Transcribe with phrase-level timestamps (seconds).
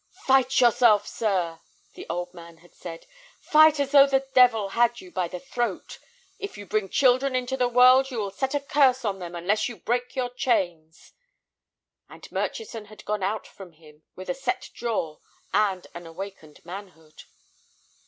[0.25, 1.59] "Fight yourself, sir,"
[1.93, 3.05] the old man had said;
[3.39, 5.99] "fight as though the devil had you by the throat.
[6.39, 9.69] If you bring children into the world you will set a curse on them unless
[9.69, 11.13] you break your chains."
[12.09, 15.19] And Murchison had gone out from him with a set jaw
[15.53, 17.25] and an awakened manhood.